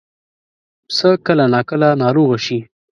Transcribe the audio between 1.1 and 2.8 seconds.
کله ناکله ناروغه شي.